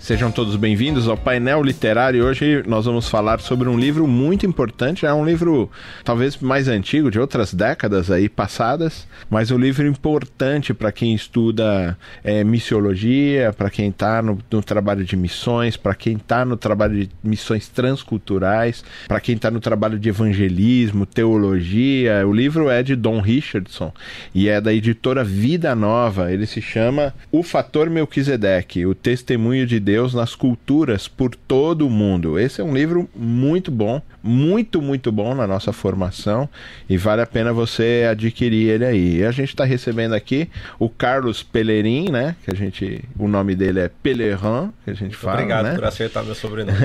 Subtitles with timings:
[0.00, 2.24] Sejam todos bem-vindos ao painel literário.
[2.24, 5.04] Hoje nós vamos falar sobre um livro muito importante.
[5.04, 5.70] É um livro
[6.02, 11.98] talvez mais antigo, de outras décadas aí passadas, mas um livro importante para quem estuda
[12.24, 17.06] é, missiologia, para quem está no, no, trabalho de missões, para quem está no trabalho
[17.06, 22.26] de missões transculturais, para quem está no trabalho de evangelismo, teologia.
[22.26, 23.92] O livro é de Don Richardson
[24.34, 26.32] e é da editora Vida Nova.
[26.32, 31.86] Ele se chama O Fator Melquisedeque, o testemunho de Deus Deus nas culturas por todo
[31.86, 32.38] o mundo.
[32.38, 36.48] Esse é um livro muito bom, muito, muito bom na nossa formação
[36.88, 39.16] e vale a pena você adquirir ele aí.
[39.18, 42.34] E a gente está recebendo aqui o Carlos Pelerin, né?
[42.42, 45.34] Que a gente, o nome dele é Pelerin, que a gente fala.
[45.34, 45.74] Obrigado né?
[45.74, 46.78] por acertar meu sobrenome.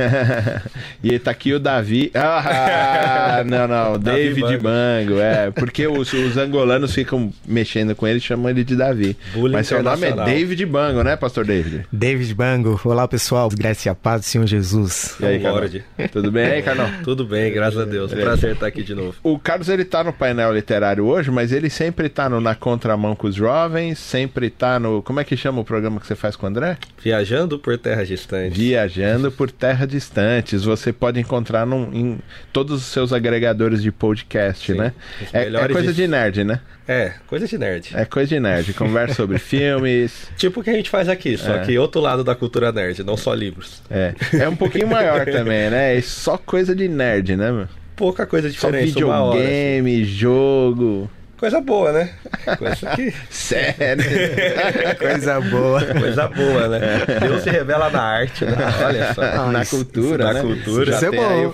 [1.02, 2.12] e está aqui o Davi.
[2.14, 4.64] Ah, não, não, David Bango.
[4.64, 9.16] Bango, é, porque os, os, angolanos ficam mexendo com ele, chamam ele de Davi.
[9.34, 11.86] Bullying Mas seu nome é David Bango, né, Pastor David?
[11.92, 12.80] David Bango.
[12.84, 13.50] Olá, pessoal.
[13.50, 15.16] Graça e a paz do Senhor Jesus.
[15.20, 15.72] E aí, Carlos?
[16.12, 16.90] Tudo bem aí, Carlão?
[17.04, 18.14] Tudo bem, graças a Deus.
[18.14, 19.16] Prazer estar aqui de novo.
[19.22, 23.16] O Carlos, ele tá no painel literário hoje, mas ele sempre tá no Na Contramão
[23.16, 25.04] com os Jovens, sempre tá no...
[25.04, 26.78] Como é que chama o programa que você faz com o André?
[27.04, 28.58] Viajando por Terras Distantes.
[28.58, 30.64] Viajando por Terras Distantes.
[30.64, 32.20] Você pode encontrar num, em
[32.54, 34.94] todos os seus agregadores de podcast, Sim, né?
[35.34, 36.02] É, é, coisa de...
[36.02, 36.62] de nerd, né?
[36.88, 37.92] É, coisa de nerd.
[37.96, 38.74] É coisa de nerd.
[38.74, 40.30] Conversa sobre filmes.
[40.38, 41.66] Tipo o que a gente faz aqui, só é.
[41.66, 43.82] que outro lado da cultura nerd, não só livros.
[43.90, 44.14] É.
[44.34, 45.98] É um pouquinho maior também, né?
[45.98, 47.68] É só coisa de nerd, né, meu?
[47.96, 48.92] Pouca coisa diferente.
[48.92, 50.06] Só videogame, assim.
[50.06, 51.10] jogo.
[51.46, 52.10] Coisa boa, né?
[52.58, 53.14] Coisa que...
[53.30, 54.04] Sério.
[54.98, 55.86] Coisa boa.
[55.86, 56.80] Coisa boa, né?
[57.22, 58.56] Deus se revela na arte, né?
[58.84, 59.22] Olha só.
[59.22, 60.42] Ah, na cultura, na né?
[60.42, 60.90] cultura.
[60.90, 61.30] Isso, é bom.
[61.30, 61.54] Aí o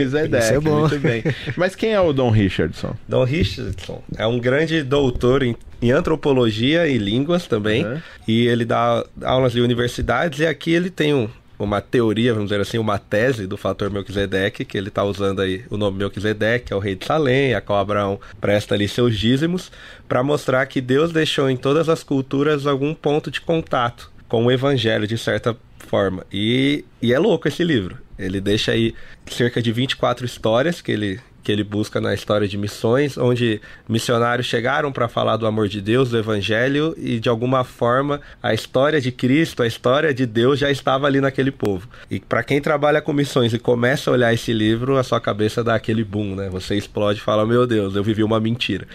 [0.00, 0.16] Isso
[0.54, 0.80] é bom.
[0.80, 1.22] Muito bem.
[1.54, 2.96] Mas quem é o Don Richardson?
[3.06, 7.84] Don Richardson é um grande doutor em em antropologia e línguas também.
[7.84, 8.00] Uhum.
[8.26, 10.40] E ele dá aulas em universidades.
[10.40, 14.64] E aqui ele tem um, uma teoria, vamos dizer assim, uma tese do fator Melquisedeque,
[14.64, 17.78] que ele está usando aí o nome Melquisedeque, é o rei de Salém, a qual
[17.78, 19.70] Abraão presta ali seus dízimos,
[20.08, 24.50] para mostrar que Deus deixou em todas as culturas algum ponto de contato com o
[24.50, 26.26] evangelho, de certa forma.
[26.32, 28.05] E, e é louco esse livro.
[28.18, 28.94] Ele deixa aí
[29.30, 34.48] cerca de 24 histórias que ele que ele busca na história de missões, onde missionários
[34.48, 39.00] chegaram para falar do amor de Deus, do evangelho e de alguma forma a história
[39.00, 41.88] de Cristo, a história de Deus já estava ali naquele povo.
[42.10, 45.62] E para quem trabalha com missões e começa a olhar esse livro, a sua cabeça
[45.62, 46.48] dá aquele boom, né?
[46.50, 48.88] Você explode e fala: "Meu Deus, eu vivi uma mentira".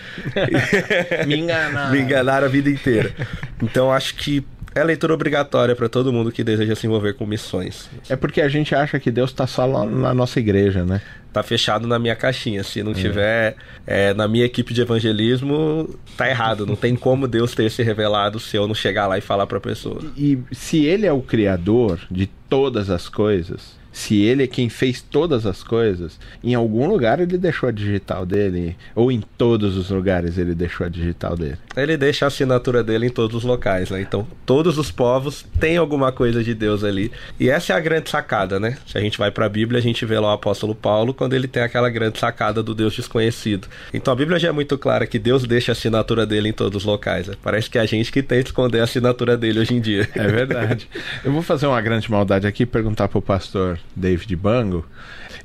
[1.26, 1.92] Me enganaram.
[1.96, 3.16] Me enganaram a vida inteira.
[3.62, 4.44] Então acho que
[4.74, 7.90] é leitura obrigatória para todo mundo que deseja se envolver com missões.
[8.09, 11.02] É porque a gente acha que Deus está só lá na nossa igreja, né?
[11.34, 12.64] Tá fechado na minha caixinha.
[12.64, 12.96] Se não é.
[12.96, 13.56] tiver
[13.86, 16.66] é, na minha equipe de evangelismo, tá errado.
[16.66, 19.58] Não tem como Deus ter se revelado se eu não chegar lá e falar para
[19.58, 20.02] a pessoa.
[20.18, 25.02] E se Ele é o criador de todas as coisas, se ele é quem fez
[25.02, 29.90] todas as coisas, em algum lugar ele deixou a digital dele, ou em todos os
[29.90, 31.57] lugares ele deixou a digital dele.
[31.75, 34.02] Ele deixa a assinatura dele em todos os locais, né?
[34.02, 37.12] Então, todos os povos têm alguma coisa de Deus ali.
[37.40, 38.78] E essa é a grande sacada, né?
[38.88, 41.34] Se a gente vai para a Bíblia, a gente vê lá o apóstolo Paulo quando
[41.34, 43.68] ele tem aquela grande sacada do Deus desconhecido.
[43.94, 46.84] Então, a Bíblia já é muito clara que Deus deixa a assinatura dele em todos
[46.84, 47.28] os locais.
[47.28, 47.35] Né?
[47.41, 50.09] Parece que é a gente que tenta esconder a assinatura dele hoje em dia.
[50.16, 50.90] É verdade.
[51.23, 54.86] Eu vou fazer uma grande maldade aqui e perguntar pro pastor David Bango.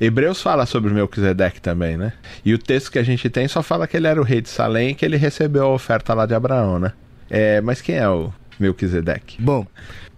[0.01, 2.13] Hebreus fala sobre Melquisedeque também, né?
[2.45, 4.49] E o texto que a gente tem só fala que ele era o rei de
[4.49, 6.93] Salém e que ele recebeu a oferta lá de Abraão, né?
[7.31, 9.41] É, mas quem é o Melquisedeque?
[9.41, 9.67] Bom,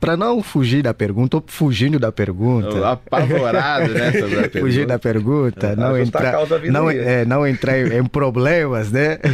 [0.01, 2.91] para não fugir da pergunta, ou fugindo da pergunta.
[2.91, 4.13] Apavorado, né?
[4.13, 4.49] Sobre.
[4.61, 6.35] Fugir da pergunta, não entrar,
[6.71, 9.19] não, é, não entrar em problemas, né?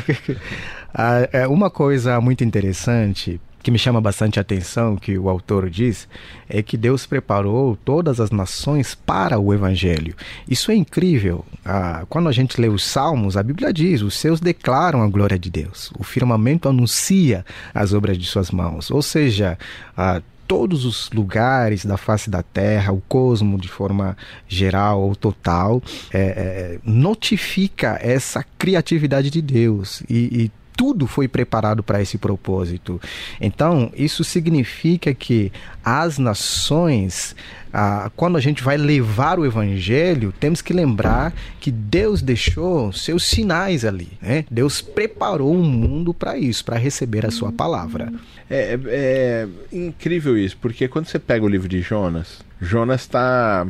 [0.96, 6.06] Ah, é uma coisa muito interessante que me chama bastante atenção, que o autor diz,
[6.46, 10.14] é que Deus preparou todas as nações para o Evangelho.
[10.46, 11.42] Isso é incrível.
[11.64, 15.38] Ah, quando a gente lê os Salmos, a Bíblia diz: os seus declaram a glória
[15.38, 15.90] de Deus.
[15.98, 18.90] O firmamento anuncia as obras de suas mãos.
[18.90, 19.58] Ou seja,
[19.96, 24.14] ah, todos os lugares da face da Terra, o cosmo de forma
[24.46, 25.82] geral ou total,
[26.12, 33.00] é, é, notifica essa criatividade de Deus e, e tudo foi preparado para esse propósito.
[33.40, 35.52] Então, isso significa que
[35.84, 37.34] as nações,
[37.72, 43.24] ah, quando a gente vai levar o evangelho, temos que lembrar que Deus deixou seus
[43.24, 44.08] sinais ali.
[44.20, 44.44] Né?
[44.50, 48.12] Deus preparou o um mundo para isso, para receber a sua palavra.
[48.50, 53.66] É, é, é incrível isso, porque quando você pega o livro de Jonas, Jonas está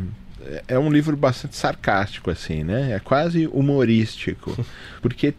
[0.68, 2.92] é um livro bastante sarcástico, assim, né?
[2.92, 4.54] É quase humorístico.
[5.00, 5.34] Porque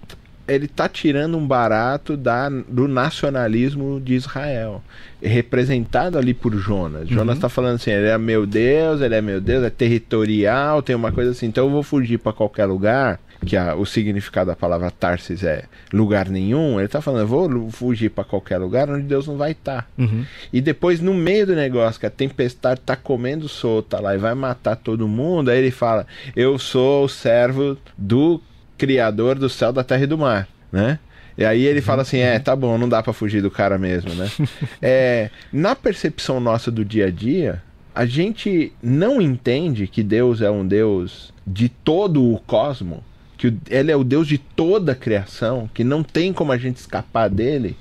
[0.48, 4.84] ele está tirando um barato da, do nacionalismo de Israel,
[5.22, 7.08] representado ali por Jonas.
[7.10, 7.52] Jonas está uhum.
[7.52, 11.32] falando assim: ele é meu Deus, ele é meu Deus, é territorial, tem uma coisa
[11.32, 13.20] assim, então eu vou fugir para qualquer lugar.
[13.46, 16.80] Que a, o significado da palavra Tarsis é lugar nenhum.
[16.80, 19.84] Ele está falando: eu vou fugir para qualquer lugar onde Deus não vai estar.
[19.84, 19.88] Tá.
[19.98, 20.26] Uhum.
[20.54, 24.34] E depois, no meio do negócio, que a tempestade está comendo solta lá e vai
[24.34, 28.42] matar todo mundo, aí ele fala: eu sou o servo do
[28.78, 31.00] criador do céu, da terra e do mar, né?
[31.38, 34.14] E aí ele fala assim, é, tá bom, não dá para fugir do cara mesmo,
[34.14, 34.30] né?
[34.82, 37.62] é, na percepção nossa do dia a dia,
[37.94, 43.04] a gente não entende que Deus é um Deus de todo o cosmo,
[43.38, 46.78] que ele é o Deus de toda a criação, que não tem como a gente
[46.78, 47.78] escapar dele.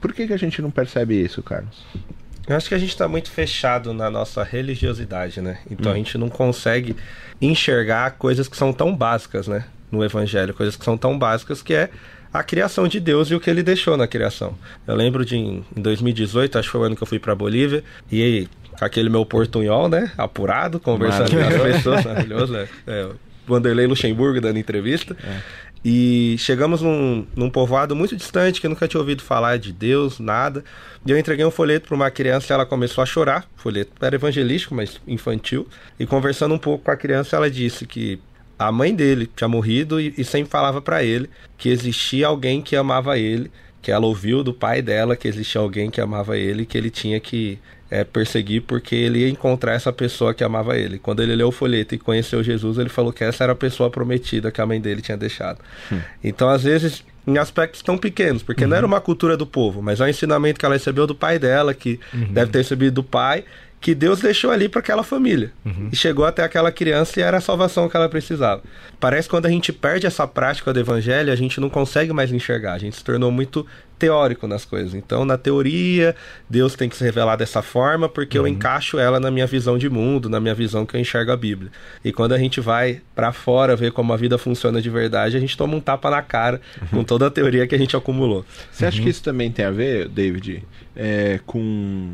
[0.00, 1.84] Por que, que a gente não percebe isso, Carlos?
[2.46, 5.58] Eu acho que a gente está muito fechado na nossa religiosidade, né?
[5.70, 5.94] Então hum.
[5.94, 6.96] a gente não consegue
[7.40, 9.64] enxergar coisas que são tão básicas, né?
[9.90, 11.90] No Evangelho, coisas que são tão básicas que é
[12.32, 14.56] a criação de Deus e o que ele deixou na criação.
[14.86, 17.82] Eu lembro de em 2018, acho que foi o ano que eu fui para Bolívia,
[18.10, 18.48] e aí,
[18.80, 22.68] aquele meu portunhol, né, apurado, conversando com as pessoas, maravilhoso, né?
[22.86, 23.08] É,
[23.46, 25.16] Vanderlei Luxemburgo dando entrevista.
[25.24, 25.40] É.
[25.84, 30.18] E chegamos num, num povoado muito distante, que eu nunca tinha ouvido falar de Deus,
[30.18, 30.62] nada.
[31.06, 33.48] E eu entreguei um folheto para uma criança e ela começou a chorar.
[33.56, 35.66] O folheto era evangelístico, mas infantil.
[35.98, 38.20] E conversando um pouco com a criança, ela disse que
[38.60, 42.76] a mãe dele tinha morrido e, e sempre falava para ele que existia alguém que
[42.76, 46.76] amava ele, que ela ouviu do pai dela que existia alguém que amava ele, que
[46.76, 47.58] ele tinha que
[47.90, 50.98] é, perseguir porque ele ia encontrar essa pessoa que amava ele.
[50.98, 53.88] Quando ele leu o folheto e conheceu Jesus, ele falou que essa era a pessoa
[53.88, 55.58] prometida que a mãe dele tinha deixado.
[55.90, 55.98] Hum.
[56.22, 58.70] Então, às vezes, em aspectos tão pequenos, porque uhum.
[58.70, 61.38] não era uma cultura do povo, mas é um ensinamento que ela recebeu do pai
[61.38, 62.30] dela, que uhum.
[62.30, 63.42] deve ter recebido do pai,
[63.80, 65.52] que Deus deixou ali para aquela família.
[65.64, 65.88] Uhum.
[65.90, 68.62] E chegou até aquela criança e era a salvação que ela precisava.
[68.98, 72.30] Parece que quando a gente perde essa prática do evangelho, a gente não consegue mais
[72.30, 72.74] enxergar.
[72.74, 73.66] A gente se tornou muito
[74.00, 74.94] teórico nas coisas.
[74.94, 76.16] Então, na teoria,
[76.48, 78.46] Deus tem que se revelar dessa forma porque uhum.
[78.46, 81.36] eu encaixo ela na minha visão de mundo, na minha visão que eu enxergo a
[81.36, 81.70] Bíblia.
[82.02, 85.40] E quando a gente vai para fora ver como a vida funciona de verdade, a
[85.40, 86.88] gente toma um tapa na cara uhum.
[86.88, 88.44] com toda a teoria que a gente acumulou.
[88.72, 89.10] Você acha que uhum.
[89.10, 90.64] isso também tem a ver, David,
[90.96, 92.10] é, com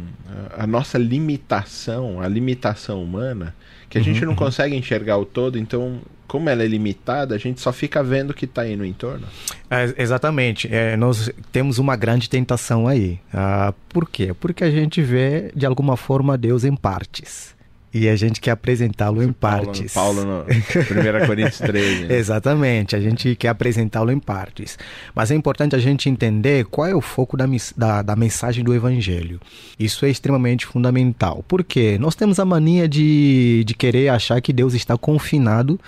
[0.58, 3.54] a nossa limitação, a limitação humana?
[3.88, 7.38] Que a gente uhum, não consegue enxergar o todo, então como ela é limitada, a
[7.38, 9.26] gente só fica vendo o que está aí no entorno.
[9.70, 10.68] É, exatamente.
[10.72, 13.18] É, nós temos uma grande tentação aí.
[13.32, 14.34] Ah, por quê?
[14.38, 17.55] Porque a gente vê, de alguma forma, Deus em partes.
[17.96, 19.94] E a gente quer apresentá-lo em partes.
[19.94, 22.04] Paulo no 1 Coríntios 13.
[22.04, 22.16] Né?
[22.18, 24.78] Exatamente, a gente quer apresentá-lo em partes.
[25.14, 28.74] Mas é importante a gente entender qual é o foco da, da, da, mensagem do
[28.74, 29.40] Evangelho.
[29.78, 31.42] Isso é extremamente fundamental.
[31.48, 35.80] Porque nós temos a mania de, de querer achar que Deus está confinado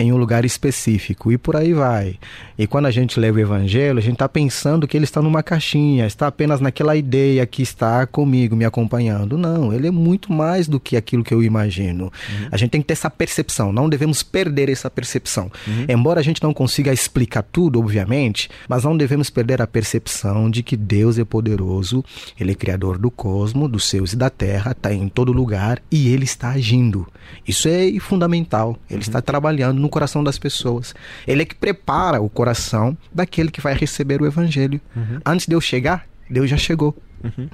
[0.00, 2.18] em um lugar específico e por aí vai.
[2.58, 5.42] E quando a gente lê o evangelho, a gente está pensando que ele está numa
[5.42, 9.36] caixinha, está apenas naquela ideia que está comigo, me acompanhando.
[9.36, 12.04] Não, ele é muito mais do que aquilo que eu imagino.
[12.04, 12.48] Uhum.
[12.50, 15.50] A gente tem que ter essa percepção, não devemos perder essa percepção.
[15.66, 15.86] Uhum.
[15.88, 20.62] Embora a gente não consiga explicar tudo, obviamente, mas não devemos perder a percepção de
[20.62, 22.04] que Deus é poderoso,
[22.38, 26.08] ele é criador do cosmos, dos céus e da terra, está em todo lugar e
[26.08, 27.06] ele está agindo.
[27.46, 28.78] Isso é fundamental.
[28.88, 29.00] Ele uhum.
[29.00, 30.94] está trabalhando no coração das pessoas.
[31.26, 34.80] Ele é que prepara o coração daquele que vai receber o evangelho.
[34.96, 35.20] Uhum.
[35.26, 36.96] Antes de eu chegar, Deus já chegou.
[37.22, 37.48] Uhum.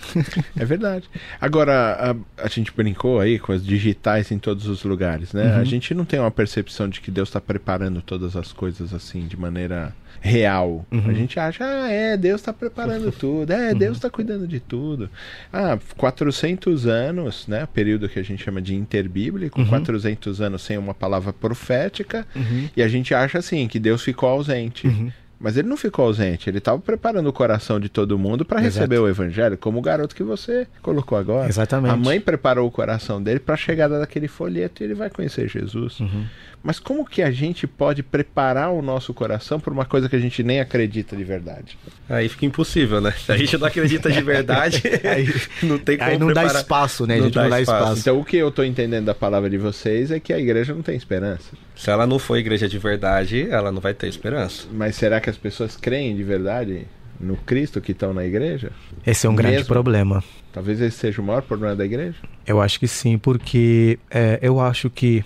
[0.57, 1.09] É verdade.
[1.41, 5.55] Agora, a, a, gente brincou aí com as digitais em todos os lugares, né?
[5.55, 5.61] Uhum.
[5.61, 9.27] A gente não tem uma percepção de que Deus está preparando todas as coisas assim
[9.27, 10.87] de maneira real.
[10.91, 11.09] Uhum.
[11.09, 13.79] A gente acha, ah, é, Deus está preparando tudo, é, uhum.
[13.79, 15.11] Deus está cuidando de tudo.
[15.53, 17.67] Ah, 400 anos, né?
[17.73, 19.69] Período que a gente chama de interbíblico, uhum.
[19.69, 22.69] 400 anos sem uma palavra profética, uhum.
[22.77, 25.13] e a gente acha assim que Deus ficou ausente.
[25.39, 28.99] Mas ele não ficou ausente, ele estava preparando o coração de todo mundo para receber
[28.99, 31.49] o evangelho, como o garoto que você colocou agora.
[31.49, 31.93] Exatamente.
[31.93, 35.49] A mãe preparou o coração dele para a chegada daquele folheto e ele vai conhecer
[35.49, 36.01] Jesus.
[36.01, 36.25] Uhum.
[36.67, 40.19] Mas como que a gente pode preparar o nosso coração para uma coisa que a
[40.19, 41.79] gente nem acredita de verdade?
[42.09, 43.13] Aí fica impossível, né?
[43.13, 45.33] Se a gente não acredita de verdade, aí
[45.63, 46.53] não tem como Aí não preparar.
[46.53, 47.15] dá espaço, né?
[47.15, 47.83] A gente não, não dá espaço.
[47.83, 48.01] espaço.
[48.01, 50.83] Então o que eu estou entendendo da palavra de vocês é que a igreja não
[50.83, 51.53] tem esperança.
[51.77, 54.67] Se ela não for igreja de verdade, ela não vai ter esperança.
[54.73, 56.85] Mas será que as pessoas creem de verdade
[57.21, 58.73] no Cristo que estão na igreja?
[59.07, 59.51] Esse é um Mesmo?
[59.51, 60.25] grande problema.
[60.53, 62.17] Talvez esse seja o maior problema da igreja?
[62.45, 65.25] Eu acho que sim, porque é, eu acho que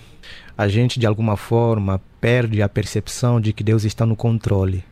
[0.57, 4.83] a gente, de alguma forma, perde a percepção de que Deus está no controle.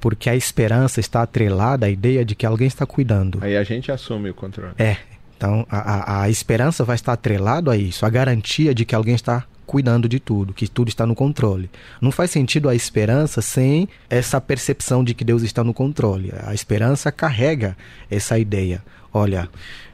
[0.00, 3.38] Porque a esperança está atrelada à ideia de que alguém está cuidando.
[3.42, 4.74] Aí a gente assume o controle.
[4.78, 4.96] É.
[5.36, 9.14] Então, a, a, a esperança vai estar atrelado a isso, a garantia de que alguém
[9.14, 11.70] está cuidando de tudo, que tudo está no controle.
[12.00, 16.32] Não faz sentido a esperança sem essa percepção de que Deus está no controle.
[16.44, 17.76] A esperança carrega
[18.10, 18.82] essa ideia.
[19.16, 19.48] Olha,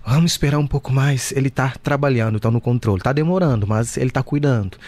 [0.05, 1.31] vamos esperar um pouco mais.
[1.33, 3.01] Ele está trabalhando, está no controle.
[3.01, 4.79] Está demorando, mas ele está cuidando.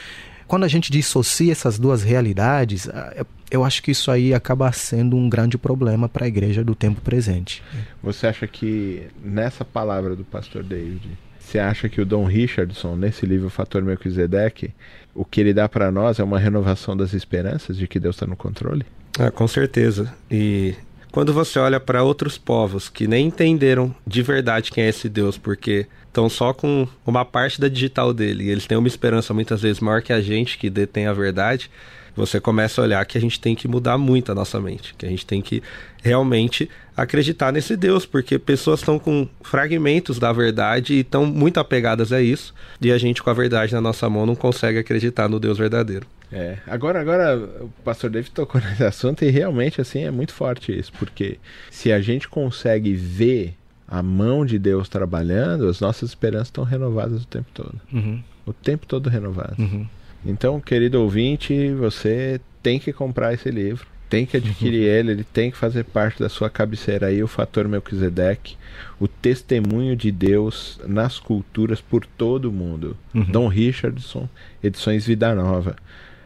[0.48, 5.16] Quando a gente dissocia essas duas realidades, ah, eu acho que isso aí acaba sendo
[5.16, 7.62] um grande problema para a igreja do tempo presente.
[8.02, 13.26] Você acha que nessa palavra do pastor David, você acha que o Dom Richardson, nesse
[13.26, 14.72] livro Fator Melquisedeque,
[15.14, 18.26] o que ele dá para nós é uma renovação das esperanças de que Deus está
[18.26, 18.86] no controle?
[19.18, 20.14] Ah, com certeza.
[20.30, 20.74] E
[21.12, 25.36] quando você olha para outros povos que nem entenderam de verdade quem é esse Deus,
[25.36, 29.60] porque estão só com uma parte da digital dele, e eles têm uma esperança muitas
[29.60, 31.70] vezes maior que a gente que detém a verdade,
[32.16, 35.04] você começa a olhar que a gente tem que mudar muito a nossa mente, que
[35.04, 35.62] a gente tem que
[36.02, 42.10] realmente acreditar nesse Deus, porque pessoas estão com fragmentos da verdade e estão muito apegadas
[42.10, 45.38] a isso, e a gente com a verdade na nossa mão não consegue acreditar no
[45.38, 46.06] Deus verdadeiro.
[46.32, 50.76] É, agora, agora o pastor David tocou nesse assunto e realmente assim é muito forte
[50.76, 51.38] isso, porque
[51.70, 53.54] se a gente consegue ver
[53.86, 57.78] a mão de Deus trabalhando, as nossas esperanças estão renovadas o tempo todo.
[57.92, 58.22] Uhum.
[58.46, 59.58] O tempo todo renovadas.
[59.58, 59.86] Uhum.
[60.24, 64.94] Então, querido ouvinte, você tem que comprar esse livro, tem que adquirir uhum.
[64.94, 68.56] ele, ele tem que fazer parte da sua cabeceira aí, o Fator Melquisedeque,
[68.98, 72.96] o testemunho de Deus nas culturas por todo o mundo.
[73.14, 73.24] Uhum.
[73.24, 74.28] Dom Richardson,
[74.62, 75.76] Edições Vida Nova.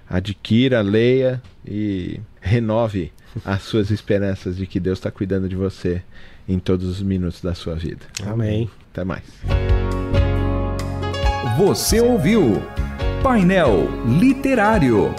[0.08, 3.12] Adquira, leia e renove
[3.44, 6.02] as suas esperanças de que Deus está cuidando de você
[6.48, 8.06] em todos os minutos da sua vida.
[8.24, 8.70] Amém.
[8.92, 9.24] Até mais.
[11.58, 12.62] Você ouviu
[13.22, 15.14] Painel Literário.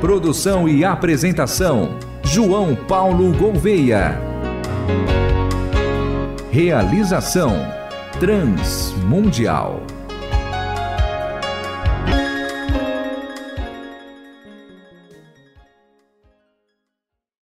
[0.00, 4.20] Produção e apresentação: João Paulo Gouveia.
[6.50, 7.54] Realização:
[8.18, 9.82] Transmundial.